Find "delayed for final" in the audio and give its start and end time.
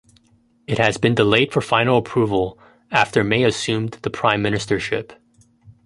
1.13-1.95